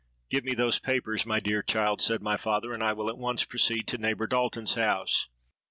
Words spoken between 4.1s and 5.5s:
Dalton's house.